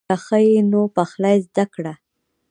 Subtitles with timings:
[0.07, 1.93] که ښه یې نو پخلی زده کړه.